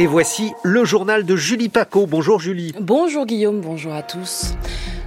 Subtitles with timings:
[0.00, 2.06] Et voici le journal de Julie Paco.
[2.06, 2.72] Bonjour Julie.
[2.80, 4.54] Bonjour Guillaume, bonjour à tous.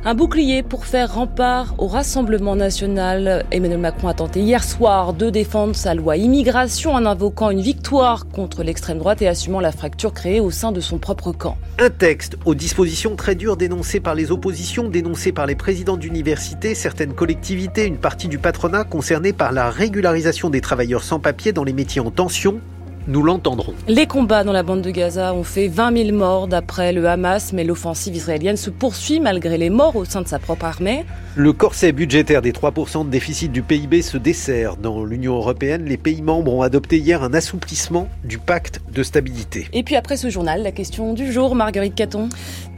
[0.05, 3.43] Un bouclier pour faire rempart au Rassemblement national.
[3.49, 8.27] Emmanuel Macron a tenté hier soir de défendre sa loi immigration en invoquant une victoire
[8.27, 11.57] contre l'extrême droite et assumant la fracture créée au sein de son propre camp.
[11.79, 16.75] Un texte aux dispositions très dures dénoncées par les oppositions, dénoncées par les présidents d'université,
[16.75, 21.63] certaines collectivités, une partie du patronat concernée par la régularisation des travailleurs sans papier dans
[21.63, 22.61] les métiers en tension
[23.07, 23.73] nous l'entendrons.
[23.87, 27.53] Les combats dans la bande de Gaza ont fait 20 000 morts d'après le Hamas,
[27.53, 31.05] mais l'offensive israélienne se poursuit malgré les morts au sein de sa propre armée.
[31.35, 34.77] Le corset budgétaire des 3% de déficit du PIB se dessert.
[34.77, 39.67] Dans l'Union européenne, les pays membres ont adopté hier un assouplissement du pacte de stabilité.
[39.73, 42.29] Et puis après ce journal, la question du jour, Marguerite Caton.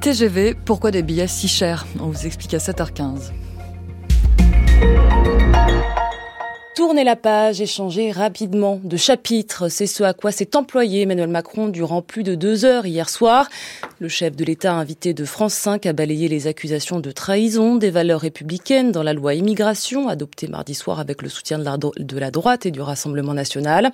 [0.01, 1.85] TGV, pourquoi des billets si chers?
[1.99, 3.31] On vous explique à 7h15.
[6.75, 11.29] Tourner la page et changer rapidement de chapitre, c'est ce à quoi s'est employé Emmanuel
[11.29, 13.47] Macron durant plus de deux heures hier soir.
[13.99, 17.91] Le chef de l'État invité de France 5 a balayé les accusations de trahison des
[17.91, 22.19] valeurs républicaines dans la loi immigration adoptée mardi soir avec le soutien de la, de
[22.19, 23.93] la droite et du Rassemblement national.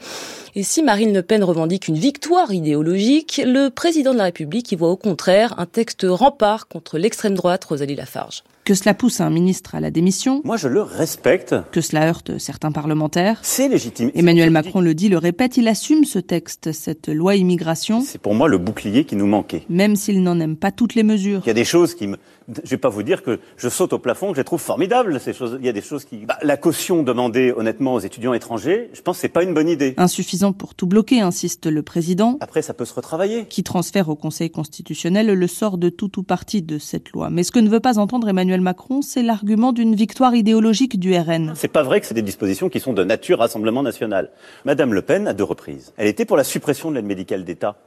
[0.56, 4.76] Et si Marine Le Pen revendique une victoire idéologique, le président de la République y
[4.76, 9.30] voit au contraire un texte rempart contre l'extrême droite Rosalie Lafarge que cela pousse un
[9.30, 10.42] ministre à la démission.
[10.44, 11.56] Moi, je le respecte.
[11.72, 13.40] Que cela heurte certains parlementaires.
[13.42, 14.12] C'est légitime.
[14.14, 18.02] Emmanuel Macron le dit, le répète, il assume ce texte, cette loi immigration.
[18.02, 19.64] C'est pour moi le bouclier qui nous manquait.
[19.70, 21.42] Même s'il n'en aime pas toutes les mesures.
[21.46, 22.18] Il y a des choses qui me
[22.64, 25.20] je vais pas vous dire que je saute au plafond, que je les trouve formidables,
[25.20, 25.58] ces choses.
[25.60, 26.26] Il y a des choses qui.
[26.26, 29.70] Bah, la caution demandée honnêtement aux étudiants étrangers, je pense que c'est pas une bonne
[29.70, 29.94] idée.
[29.98, 32.38] Insuffisant pour tout bloquer, insiste le président.
[32.42, 33.46] Après, ça peut se retravailler.
[33.46, 37.30] Qui transfère au Conseil constitutionnel le sort de tout ou partie de cette loi.
[37.30, 41.16] Mais ce que ne veut pas entendre Emmanuel Macron, c'est l'argument d'une victoire idéologique du
[41.18, 41.54] RN.
[41.56, 44.32] C'est pas vrai que c'est des dispositions qui sont de nature Rassemblement national.
[44.66, 47.78] Madame Le Pen, à deux reprises, elle était pour la suppression de l'aide médicale d'État.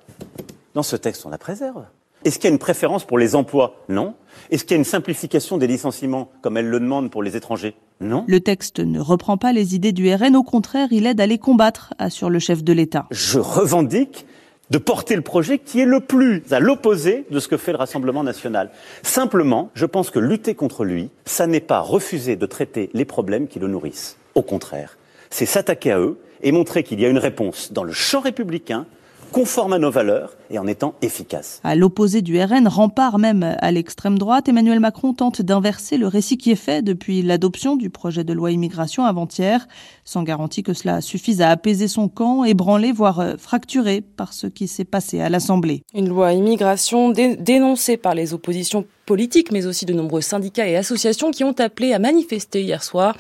[0.73, 1.85] Dans ce texte, on la préserve.
[2.25, 3.85] Est-ce qu'il y a une préférence pour les emplois?
[3.91, 4.15] Non.
[4.51, 7.75] Est-ce qu'il y a une simplification des licenciements, comme elle le demande pour les étrangers?
[8.01, 8.25] Non.
[8.27, 11.37] Le texte ne reprend pas les idées du RN, au contraire, il aide à les
[11.39, 13.07] combattre, assure le chef de l'État.
[13.11, 14.25] Je revendique
[14.71, 17.79] de porter le projet qui est le plus à l'opposé de ce que fait le
[17.79, 18.71] Rassemblement national.
[19.03, 23.47] Simplement, je pense que lutter contre lui, ça n'est pas refuser de traiter les problèmes
[23.47, 24.17] qui le nourrissent.
[24.35, 24.97] Au contraire,
[25.31, 28.87] c'est s'attaquer à eux et montrer qu'il y a une réponse dans le champ républicain
[29.33, 31.61] conforme à nos valeurs et en étant efficace.
[31.65, 36.39] À l'opposé du RN, rempart même à l'extrême droite, Emmanuel Macron tente d'inverser le récit
[36.39, 39.67] qui est fait depuis l'adoption du projet de loi immigration avant-hier,
[40.05, 44.47] sans garantie que cela suffise à apaiser son camp, ébranlé, voire euh, fracturé par ce
[44.47, 45.83] qui s'est passé à l'Assemblée.
[45.95, 51.31] Une loi immigration dénoncée par les oppositions politiques, mais aussi de nombreux syndicats et associations
[51.31, 53.17] qui ont appelé à manifester hier soir.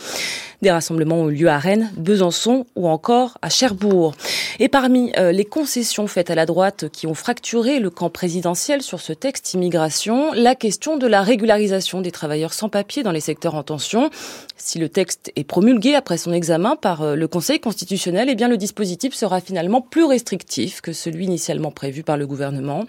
[0.62, 4.14] Des rassemblements ont eu lieu à Rennes, Besançon ou encore à Cherbourg.
[4.60, 8.82] Et parmi euh, les concessions faites à la droite qui ont fracturé le camp présidentiel
[8.82, 13.20] sur ce texte immigration, la question de la régularisation des travailleurs sans papier dans les
[13.20, 14.10] secteurs en tension.
[14.58, 18.46] Si le texte est promulgué après son examen par euh, le Conseil constitutionnel, eh bien
[18.46, 22.84] le dispositif sera finalement plus restrictif que celui initialement prévu par le gouvernement.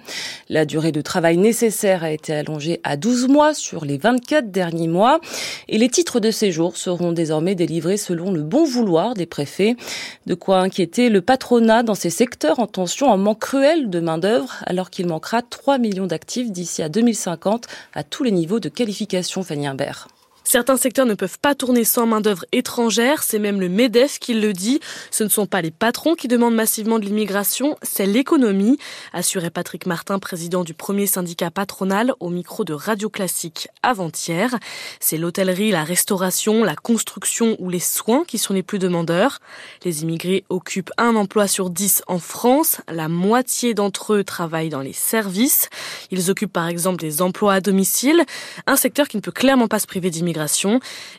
[0.49, 4.89] La durée de travail nécessaire a été allongée à 12 mois sur les 24 derniers
[4.89, 5.21] mois
[5.69, 9.77] et les titres de séjour seront désormais délivrés selon le bon vouloir des préfets.
[10.25, 14.55] De quoi inquiéter le patronat dans ces secteurs en tension en manque cruel de main-d'œuvre
[14.65, 19.43] alors qu'il manquera 3 millions d'actifs d'ici à 2050 à tous les niveaux de qualification
[19.43, 20.07] Fanny Imbert.
[20.47, 24.53] Certains secteurs ne peuvent pas tourner sans main-d'œuvre étrangère, c'est même le MEDEF qui le
[24.53, 24.79] dit.
[25.09, 28.77] Ce ne sont pas les patrons qui demandent massivement de l'immigration, c'est l'économie,
[29.11, 34.55] assurait Patrick Martin, président du premier syndicat patronal, au micro de Radio Classique avant-hier.
[34.99, 39.39] C'est l'hôtellerie, la restauration, la construction ou les soins qui sont les plus demandeurs.
[39.83, 42.81] Les immigrés occupent un emploi sur dix en France.
[42.87, 45.69] La moitié d'entre eux travaillent dans les services.
[46.11, 48.23] Ils occupent par exemple des emplois à domicile,
[48.67, 50.34] un secteur qui ne peut clairement pas se priver d'immigration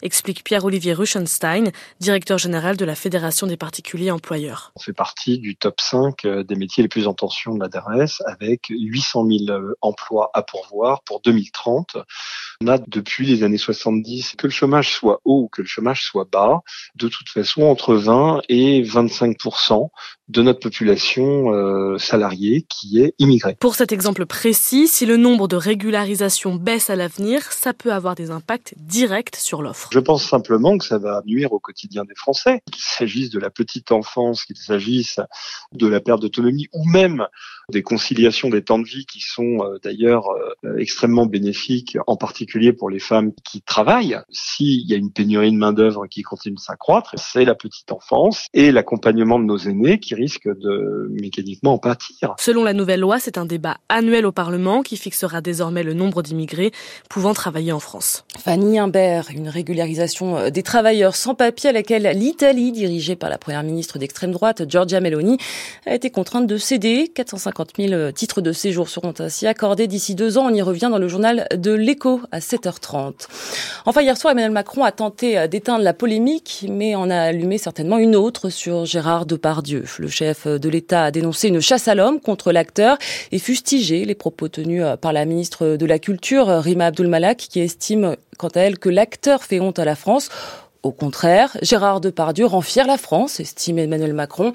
[0.02, 4.72] explique Pierre-Olivier Ruchenstein, directeur général de la Fédération des particuliers employeurs.
[4.76, 7.68] On fait partie du top 5 euh, des métiers les plus en tension de la
[7.68, 11.96] DRS avec 800 000 euh, emplois à pourvoir pour 2030.
[12.62, 16.02] On a depuis les années 70 que le chômage soit haut ou que le chômage
[16.02, 16.62] soit bas,
[16.94, 19.36] de toute façon entre 20 et 25
[20.28, 23.56] de notre population euh, salariée qui est immigrée.
[23.60, 28.14] Pour cet exemple précis, si le nombre de régularisations baisse à l'avenir, ça peut avoir
[28.14, 29.05] des impacts directs
[29.92, 33.50] Je pense simplement que ça va nuire au quotidien des Français, qu'il s'agisse de la
[33.50, 35.20] petite enfance, qu'il s'agisse
[35.72, 37.26] de la perte d'autonomie ou même
[37.72, 40.28] des conciliations des temps de vie qui sont euh, d'ailleurs
[40.64, 44.20] euh, extrêmement bénéfiques, en particulier pour les femmes qui travaillent.
[44.30, 48.46] S'il y a une pénurie de main-d'œuvre qui continue de s'accroître, c'est la petite enfance
[48.54, 52.34] et l'accompagnement de nos aînés qui risquent de mécaniquement en pâtir.
[52.38, 56.22] Selon la nouvelle loi, c'est un débat annuel au Parlement qui fixera désormais le nombre
[56.22, 56.70] d'immigrés
[57.10, 58.24] pouvant travailler en France.
[58.38, 63.38] Fanny Imbert, une régularisation euh, des travailleurs sans papier à laquelle l'Italie, dirigée par la
[63.38, 65.38] première ministre d'extrême droite, Giorgia Meloni,
[65.84, 67.08] a été contrainte de céder.
[67.12, 70.46] 450 000 titres de séjour seront ainsi accordés d'ici deux ans.
[70.46, 73.26] On y revient dans le journal de l'Écho à 7h30.
[73.86, 77.58] Enfin, hier soir, Emmanuel Macron a tenté euh, d'éteindre la polémique, mais en a allumé
[77.58, 79.84] certainement une autre sur Gérard Depardieu.
[79.98, 82.98] Le chef de l'État a dénoncé une chasse à l'homme contre l'acteur
[83.32, 87.60] et fustigé les propos tenus euh, par la ministre de la Culture, Rima Abdulmalak, qui
[87.60, 90.28] estime quant à elle que l'acteur fait honte à la France.
[90.86, 94.52] Au contraire, Gérard Depardieu rend fier la France, estime Emmanuel Macron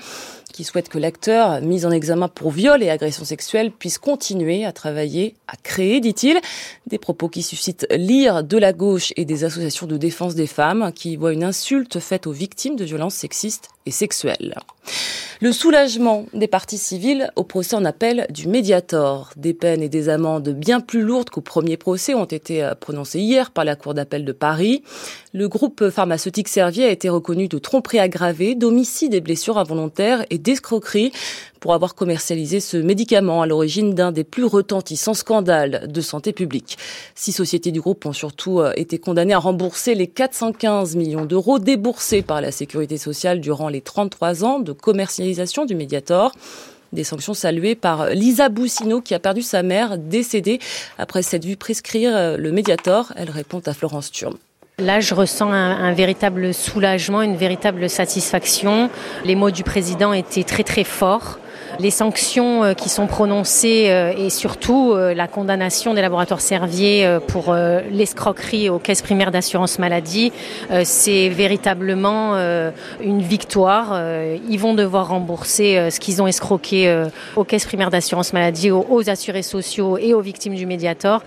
[0.52, 4.72] qui souhaite que l'acteur, mis en examen pour viol et agression sexuelle, puisse continuer à
[4.72, 6.40] travailler, à créer, dit-il,
[6.88, 10.92] des propos qui suscitent l'ire de la gauche et des associations de défense des femmes
[10.94, 14.56] qui voient une insulte faite aux victimes de violences sexistes et sexuelles.
[15.44, 19.32] Le soulagement des parties civiles au procès en appel du Mediator.
[19.38, 23.22] Des peines et des amendes bien plus lourdes qu'au premier procès ont été euh, prononcées
[23.22, 24.84] hier par la Cour d'appel de Paris.
[25.34, 30.38] Le groupe pharmaceutique Servier a été reconnu de tromperie aggravée, d'homicide et blessures involontaires et
[30.42, 31.12] d'escroquerie
[31.60, 36.78] pour avoir commercialisé ce médicament à l'origine d'un des plus retentissants scandales de santé publique.
[37.16, 41.60] Six sociétés du groupe ont surtout euh, été condamnées à rembourser les 415 millions d'euros
[41.60, 46.34] déboursés par la sécurité sociale durant les 33 ans de commercialisation du Mediator.
[46.94, 50.60] Des sanctions saluées par Lisa Boussino qui a perdu sa mère décédée
[50.98, 53.14] après s'être vue prescrire euh, le Mediator.
[53.16, 54.38] Elle répond à Florence Turme.
[54.82, 58.90] Là, je ressens un, véritable soulagement, une véritable satisfaction.
[59.24, 61.38] Les mots du président étaient très très forts
[61.80, 67.20] les sanctions euh, qui sont prononcées euh, et surtout euh, la condamnation des laboratoires Servier
[67.28, 70.32] pour l'escroquerie aux caisses primaires d'assurance maladie,
[70.84, 72.36] c'est véritablement
[73.02, 74.00] une victoire.
[74.50, 79.44] Ils vont devoir rembourser ce qu'ils ont escroqué aux caisses primaires d'assurance maladie, aux assurés
[79.44, 81.24] sociaux et aux victimes du Mediator.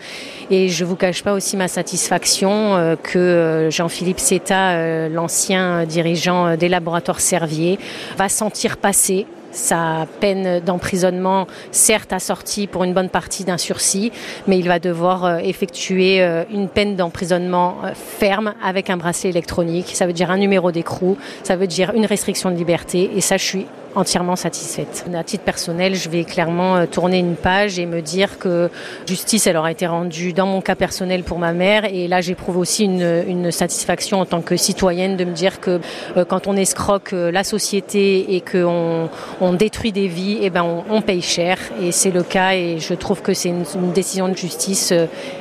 [0.50, 7.20] Et je vous cache pas aussi ma satisfaction que Jean-Philippe Seta, l'ancien dirigeant des laboratoires
[7.20, 7.78] Servier,
[8.16, 14.12] va sentir passer sa peine d'emprisonnement, certes assortie pour une bonne partie d'un sursis,
[14.46, 19.30] mais il va devoir euh, effectuer euh, une peine d'emprisonnement euh, ferme avec un bracelet
[19.30, 19.92] électronique.
[19.94, 23.36] Ça veut dire un numéro d'écrou, ça veut dire une restriction de liberté, et ça,
[23.36, 25.04] je suis entièrement satisfaite.
[25.14, 28.70] À titre personnel, je vais clairement euh, tourner une page et me dire que
[29.06, 31.84] justice, elle aura été rendue dans mon cas personnel pour ma mère.
[31.84, 35.80] Et là, j'éprouve aussi une, une, satisfaction en tant que citoyenne de me dire que
[36.16, 39.08] euh, quand on escroque euh, la société et qu'on
[39.40, 41.58] on détruit des vies, eh ben on, on paye cher.
[41.80, 44.92] Et c'est le cas et je trouve que c'est une, une, décision de justice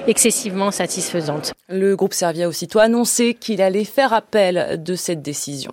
[0.07, 1.53] excessivement satisfaisante.
[1.69, 5.71] Le groupe Servia aussitôt annoncé qu'il allait faire appel de cette décision.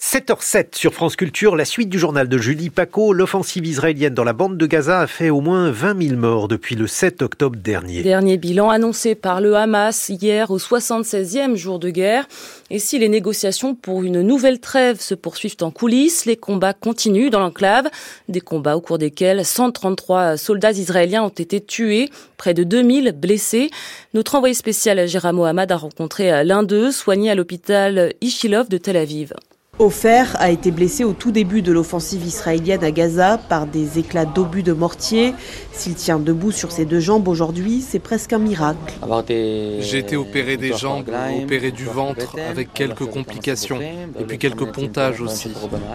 [0.00, 3.12] 7h07 sur France Culture, la suite du journal de Julie Paco.
[3.12, 6.74] L'offensive israélienne dans la bande de Gaza a fait au moins 20 000 morts depuis
[6.74, 8.02] le 7 octobre dernier.
[8.02, 12.26] Dernier bilan annoncé par le Hamas hier au 76e jour de guerre.
[12.70, 17.28] Et si les négociations pour une nouvelle trêve se poursuivent en coulisses, les combats continuent
[17.28, 17.90] dans l'enclave.
[18.30, 22.08] Des combats au cours desquels 133 soldats israéliens ont été tués,
[22.38, 23.70] près de 2000 blessés.
[24.14, 28.96] Notre envoyé spécial Gérard Mohamed a rencontré l'un d'eux, soigné à l'hôpital Ishilov de Tel
[28.96, 29.34] Aviv.
[29.80, 34.26] Ofer a été blessé au tout début de l'offensive israélienne à Gaza par des éclats
[34.26, 35.34] d'obus de mortier.
[35.72, 38.92] S'il tient debout sur ses deux jambes aujourd'hui, c'est presque un miracle.
[39.26, 41.10] J'ai été opéré des jambes,
[41.42, 45.50] opéré du ventre avec quelques complications et puis quelques pontages aussi.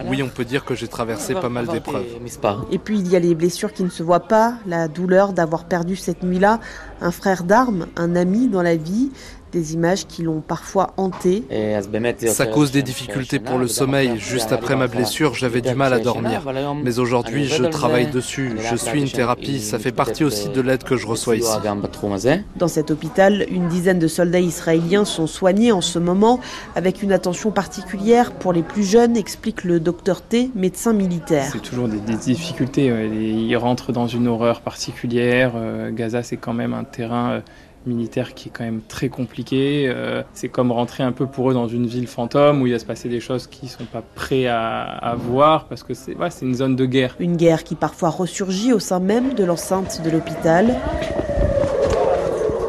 [0.08, 2.06] Oui, on peut dire que j'ai traversé pas mal d'épreuves.
[2.72, 5.64] Et puis il y a les blessures qui ne se voient pas, la douleur d'avoir
[5.64, 6.58] perdu cette nuit-là
[7.00, 9.10] un frère d'armes, un ami dans la vie,
[9.52, 11.44] des images qui l'ont parfois hanté.
[12.28, 14.18] Ça cause des difficultés pour le sommeil.
[14.18, 16.42] Juste après ma blessure, j'avais du mal à dormir.
[16.82, 18.52] Mais aujourd'hui, je travaille dessus.
[18.70, 19.60] Je suis une thérapie.
[19.60, 21.56] Ça fait partie aussi de l'aide que je reçois ici.
[22.56, 26.40] Dans cet hôpital, une dizaine de soldats israéliens sont soignés en ce moment
[26.74, 31.48] avec une attention particulière pour les plus jeunes, explique le docteur T, médecin militaire.
[31.52, 32.86] C'est toujours des, des difficultés.
[32.86, 35.52] Ils rentrent dans une horreur particulière.
[35.56, 37.40] Euh, Gaza, c'est quand même un terrain euh,
[37.86, 39.88] militaire qui est quand même très compliqué.
[39.88, 42.78] Euh, c'est comme rentrer un peu pour eux dans une ville fantôme où il va
[42.78, 46.76] se passer des choses qu'ils sont pas prêts à, voir parce que c'est une zone
[46.76, 47.16] de guerre.
[47.20, 50.76] Une guerre qui parfois ressurgit au sein même de l'enceinte de l'hôpital.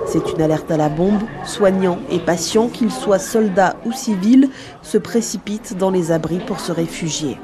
[0.08, 1.22] C'est une alerte à la bombe.
[1.46, 4.50] Soignants et patients, qu'ils soient soldats ou civils,
[4.82, 7.38] se précipitent dans les abris pour se réfugier.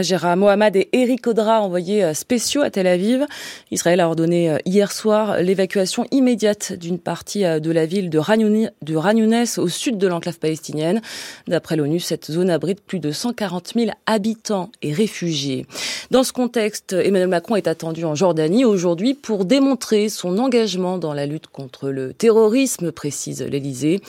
[0.00, 3.26] Gérard Mohamed et Eric Audra envoyés euh, spéciaux à Tel Aviv.
[3.70, 8.18] Israël a ordonné euh, hier soir l'évacuation immédiate d'une partie euh, de la ville de
[8.18, 11.02] Ragnounès au sud de l'enclave palestinienne.
[11.46, 15.66] D'après l'ONU, cette zone abrite plus de 140 000 habitants et réfugiés.
[16.10, 21.12] Dans ce contexte, Emmanuel Macron est attendu en Jordanie aujourd'hui pour démontrer son engagement dans
[21.12, 24.00] la lutte contre le terrorisme, précise l'Élysée.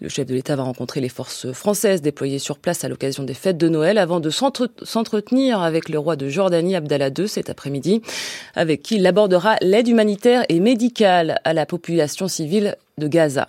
[0.00, 3.34] Le chef de l'État va rencontrer les forces françaises déployées sur place à l'occasion des
[3.34, 8.02] fêtes de Noël avant de s'entretenir avec le roi de Jordanie Abdallah II cet après-midi,
[8.54, 13.46] avec qui il abordera l'aide humanitaire et médicale à la population civile de Gaza.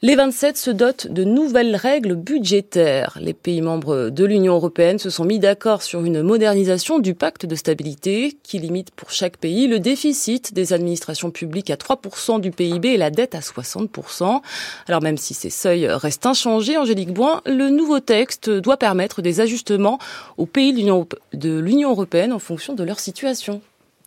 [0.00, 3.18] Les 27 se dotent de nouvelles règles budgétaires.
[3.20, 7.46] Les pays membres de l'Union européenne se sont mis d'accord sur une modernisation du pacte
[7.46, 12.52] de stabilité qui limite pour chaque pays le déficit des administrations publiques à 3% du
[12.52, 14.40] PIB et la dette à 60%.
[14.86, 19.40] Alors même si ces seuils restent inchangés, Angélique Boin, le nouveau texte doit permettre des
[19.40, 19.98] ajustements
[20.36, 23.60] aux pays de l'Union européenne en fonction de leur situation.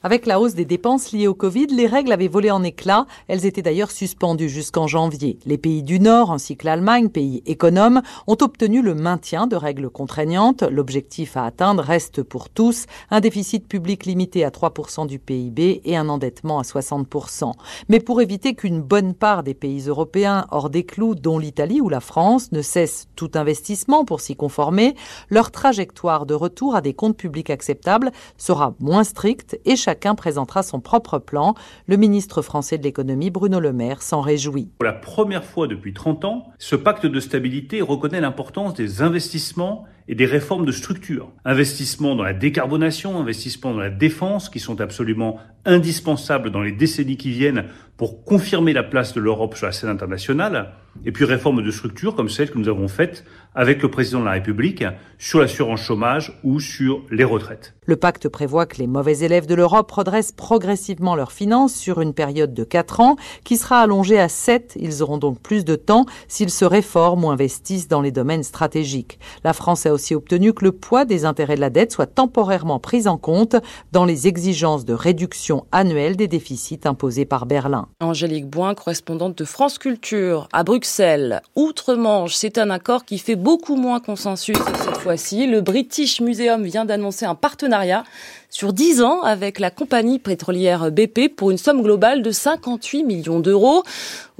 [0.04, 3.06] Avec la hausse des dépenses liées au Covid, les règles avaient volé en éclats.
[3.28, 5.38] Elles étaient d'ailleurs suspendues jusqu'en janvier.
[5.46, 9.92] Les pays du Nord, ainsi que l'Allemagne, pays économes, ont obtenu le maintien de règles
[9.92, 10.64] contraignantes.
[10.64, 15.96] L'objectif à atteindre reste pour tous un déficit public limité à 3% du PIB et
[15.96, 17.52] un endettement à 60%.
[17.88, 21.90] Mais pour éviter qu'une bonne part des pays européens hors des clous, dont l'Italie ou
[21.90, 24.96] la France, ne cessent tout investissement pour s'y conformer,
[25.30, 30.64] leur trajectoire de retour à des comptes publics acceptables sera moins stricte et chacun présentera
[30.64, 31.54] son propre plan.
[31.86, 34.70] Le ministre français de l'économie, Bruno Le Maire, s'en réjouit.
[34.78, 39.84] Pour la première fois depuis 30 ans, ce pacte de stabilité reconnaît l'importance des investissements
[40.08, 41.34] et des réformes de structure.
[41.44, 47.18] Investissements dans la décarbonation, investissements dans la défense, qui sont absolument indispensables dans les décennies
[47.18, 47.66] qui viennent
[47.98, 50.72] pour confirmer la place de l'Europe sur la scène internationale,
[51.06, 54.26] et puis réformes de structure comme celle que nous avons faite avec le président de
[54.26, 54.84] la République
[55.18, 57.74] sur l'assurance chômage ou sur les retraites.
[57.86, 62.14] Le pacte prévoit que les mauvais élèves de l'Europe redressent progressivement leurs finances sur une
[62.14, 64.78] période de 4 ans qui sera allongée à 7.
[64.80, 69.20] Ils auront donc plus de temps s'ils se réforment ou investissent dans les domaines stratégiques.
[69.44, 72.80] La France a aussi obtenu que le poids des intérêts de la dette soit temporairement
[72.80, 73.56] pris en compte
[73.92, 77.88] dans les exigences de réduction annuelle des déficits imposés par Berlin.
[78.00, 81.44] Angélique Boin, correspondante de France Culture à Bruxelles.
[81.56, 85.46] Outre-Manche, c'est un accord qui fait beaucoup moins consensus cette fois-ci.
[85.46, 88.04] Le British Museum vient d'annoncer un partenariat
[88.50, 93.40] sur 10 ans avec la compagnie pétrolière BP pour une somme globale de 58 millions
[93.40, 93.84] d'euros.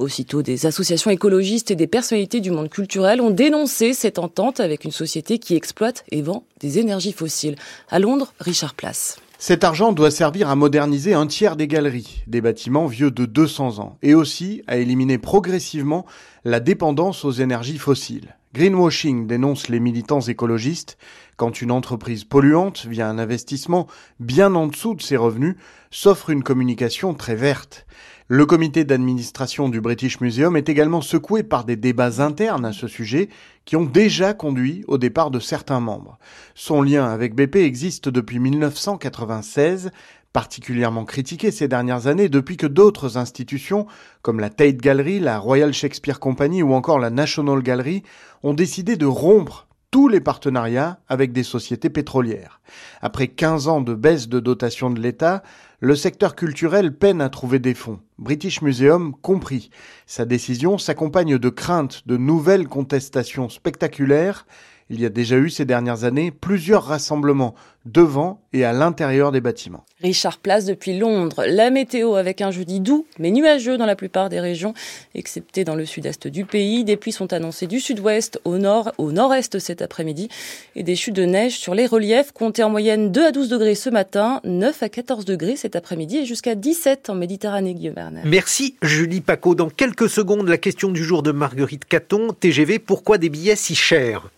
[0.00, 4.84] Aussitôt, des associations écologistes et des personnalités du monde culturel ont dénoncé cette entente avec
[4.84, 7.54] une société qui exploite et vend des énergies fossiles.
[7.88, 9.16] À Londres, Richard Place.
[9.44, 13.80] Cet argent doit servir à moderniser un tiers des galeries, des bâtiments vieux de 200
[13.80, 16.06] ans, et aussi à éliminer progressivement
[16.44, 18.36] la dépendance aux énergies fossiles.
[18.54, 20.96] Greenwashing dénonce les militants écologistes
[21.36, 23.88] quand une entreprise polluante, via un investissement
[24.20, 25.56] bien en dessous de ses revenus,
[25.90, 27.84] s'offre une communication très verte.
[28.28, 32.86] Le comité d'administration du British Museum est également secoué par des débats internes à ce
[32.86, 33.28] sujet
[33.64, 36.18] qui ont déjà conduit au départ de certains membres.
[36.54, 39.90] Son lien avec BP existe depuis 1996,
[40.32, 43.86] particulièrement critiqué ces dernières années depuis que d'autres institutions,
[44.22, 48.04] comme la Tate Gallery, la Royal Shakespeare Company ou encore la National Gallery,
[48.44, 52.60] ont décidé de rompre tous les partenariats avec des sociétés pétrolières.
[53.02, 55.42] Après 15 ans de baisse de dotation de l'État,
[55.80, 58.00] le secteur culturel peine à trouver des fonds.
[58.18, 59.68] British Museum compris.
[60.06, 64.46] Sa décision s'accompagne de craintes de nouvelles contestations spectaculaires
[64.92, 67.54] il y a déjà eu ces dernières années plusieurs rassemblements
[67.86, 69.84] devant et à l'intérieur des bâtiments.
[70.02, 71.44] Richard Place depuis Londres.
[71.46, 74.74] La météo avec un jeudi doux mais nuageux dans la plupart des régions,
[75.14, 76.84] excepté dans le sud-est du pays.
[76.84, 80.28] Des pluies sont annoncées du sud-ouest au nord, au nord-est cet après-midi
[80.76, 83.74] et des chutes de neige sur les reliefs comptées en moyenne 2 à 12 degrés
[83.74, 88.24] ce matin, 9 à 14 degrés cet après-midi et jusqu'à 17 en Méditerranée, Guillaume Bernard.
[88.26, 89.54] Merci Julie Paco.
[89.54, 92.34] Dans quelques secondes, la question du jour de Marguerite Caton.
[92.38, 94.28] TGV, pourquoi des billets si chers?